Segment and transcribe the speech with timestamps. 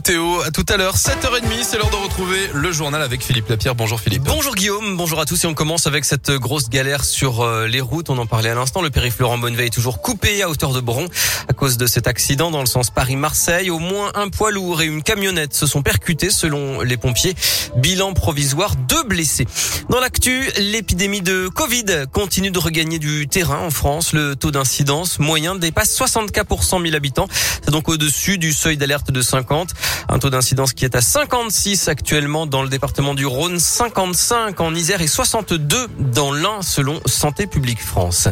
[0.00, 0.40] Théo.
[0.42, 3.74] À tout à l'heure, 7h30, c'est l'heure de retrouver le journal avec Philippe Lapierre.
[3.74, 4.22] Bonjour Philippe.
[4.24, 7.80] Bonjour Guillaume, bonjour à tous et on commence avec cette grosse galère sur euh, les
[7.80, 8.10] routes.
[8.10, 10.80] On en parlait à l'instant, le périph' Laurent Bonneveille est toujours coupé à hauteur de
[10.80, 11.06] Bron
[11.48, 13.70] à cause de cet accident dans le sens Paris-Marseille.
[13.70, 17.34] Au moins un poids lourd et une camionnette se sont percutés selon les pompiers.
[17.76, 19.46] Bilan provisoire, deux blessés.
[19.88, 24.12] Dans l'actu, l'épidémie de Covid continue de regagner du terrain en France.
[24.12, 27.28] Le taux d'incidence moyen dépasse 60 cas pour 100 000 habitants.
[27.62, 29.74] C'est donc au-dessus du seuil d'alerte de 50.
[30.08, 34.74] Un taux d'incidence qui est à 56 actuellement dans le département du Rhône, 55 en
[34.74, 38.28] Isère et 62 dans l'Ain selon Santé publique France.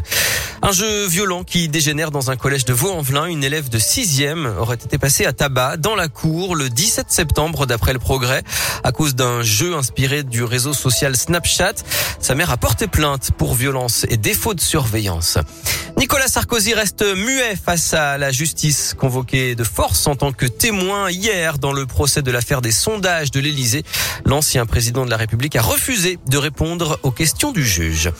[0.62, 3.26] Un jeu violent qui dégénère dans un collège de Vaux-en-Velin.
[3.26, 7.66] Une élève de 6e aurait été passée à tabac dans la cour le 17 septembre
[7.66, 8.42] d'après le progrès
[8.82, 11.74] à cause d'un jeu inspiré du réseau social Snapchat.
[12.20, 15.38] Sa mère a porté plainte pour violence et défaut de surveillance.
[16.04, 21.10] Nicolas Sarkozy reste muet face à la justice convoquée de force en tant que témoin
[21.10, 23.84] hier dans le procès de l'affaire des sondages de l'Élysée.
[24.26, 28.10] L'ancien président de la République a refusé de répondre aux questions du juge.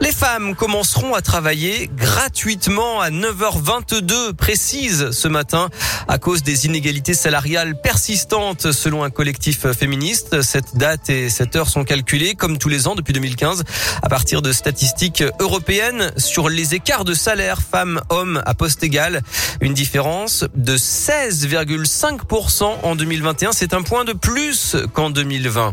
[0.00, 5.68] Les femmes commenceront à travailler gratuitement à 9h22 précise ce matin
[6.06, 10.42] à cause des inégalités salariales persistantes selon un collectif féministe.
[10.42, 13.64] Cette date et cette heure sont calculées comme tous les ans depuis 2015
[14.00, 19.22] à partir de statistiques européennes sur les écarts de salaire femmes-hommes à poste égal.
[19.60, 23.52] Une différence de 16,5% en 2021.
[23.52, 25.72] C'est un point de plus qu'en 2020.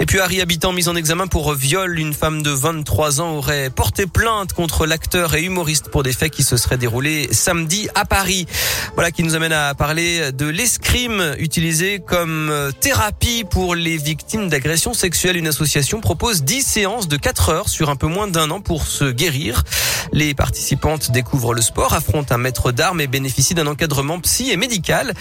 [0.00, 1.98] Et puis Harry Habitant mis en examen pour viol.
[1.98, 6.32] Une femme de 23 ans aurait porté plainte contre l'acteur et humoriste pour des faits
[6.32, 8.46] qui se seraient déroulés samedi à Paris.
[8.94, 14.94] Voilà qui nous amène à parler de l'escrime utilisé comme thérapie pour les victimes d'agressions
[14.94, 15.36] sexuelles.
[15.36, 18.86] Une association propose 10 séances de 4 heures sur un peu moins d'un an pour
[18.86, 19.64] se guérir.
[20.12, 24.56] Les participantes découvrent le sport, affrontent un maître d'armes et bénéficient d'un encadrement psy et
[24.56, 25.14] médical.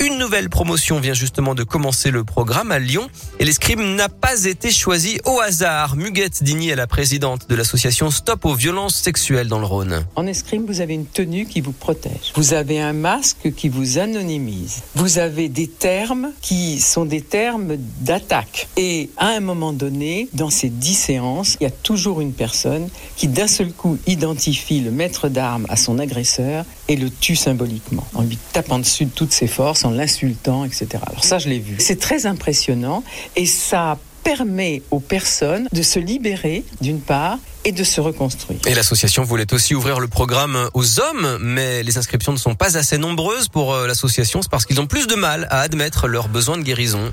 [0.00, 4.44] Une nouvelle promotion vient justement de commencer le programme à Lyon et l'escrime n'a pas
[4.44, 5.96] été choisi au hasard.
[5.96, 10.04] Muguette Digny est la présidente de l'association Stop aux violences sexuelles dans le Rhône.
[10.14, 12.32] En escrime, vous avez une tenue qui vous protège.
[12.34, 14.82] Vous avez un masque qui vous anonymise.
[14.94, 18.68] Vous avez des termes qui sont des termes d'attaque.
[18.76, 22.88] Et à un moment donné, dans ces dix séances, il y a toujours une personne
[23.16, 28.06] qui d'un seul coup identifie le maître d'armes à son agresseur et le tue symboliquement,
[28.14, 30.88] en lui tapant dessus de toutes ses forces, en l'insultant, etc.
[31.06, 31.76] Alors ça, je l'ai vu.
[31.78, 33.02] C'est très impressionnant
[33.36, 38.60] et ça permet aux personnes de se libérer, d'une part, et de se reconstruire.
[38.66, 42.78] Et l'association voulait aussi ouvrir le programme aux hommes, mais les inscriptions ne sont pas
[42.78, 44.40] assez nombreuses pour euh, l'association.
[44.42, 47.12] C'est parce qu'ils ont plus de mal à admettre leurs besoins de guérison.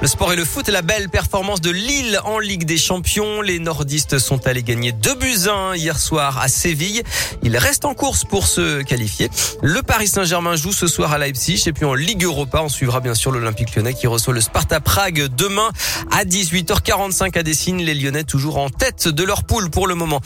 [0.00, 3.40] Le sport et le foot la belle performance de Lille en Ligue des Champions.
[3.40, 7.02] Les nordistes sont allés gagner 2 buts 1 hier soir à Séville.
[7.42, 9.28] Ils restent en course pour se qualifier.
[9.60, 13.00] Le Paris Saint-Germain joue ce soir à Leipzig et puis en Ligue Europa, on suivra
[13.00, 15.70] bien sûr l'Olympique lyonnais qui reçoit le Sparta Prague demain
[16.12, 17.78] à 18h45 à Dessine.
[17.78, 20.20] Les Lyonnais toujours en tête de leur poule pour le moment.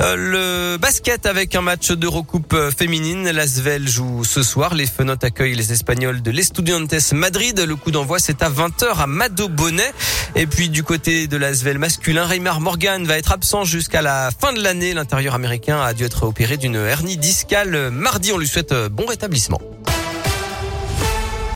[0.00, 3.30] Euh, le basket avec un match d'Eurocoupe féminine.
[3.30, 4.74] L'Asvel joue ce soir.
[4.74, 7.60] Les Fenotes accueillent les Espagnols de l'Estudiantes Madrid.
[7.60, 9.92] Le coup d'envoi c'est à 20h à Mado Bonnet.
[10.34, 14.52] Et puis du côté de l'Asvel masculin, Raymar Morgan va être absent jusqu'à la fin
[14.52, 14.94] de l'année.
[14.94, 18.32] L'intérieur américain a dû être opéré d'une hernie discale mardi.
[18.32, 19.60] On lui souhaite bon rétablissement.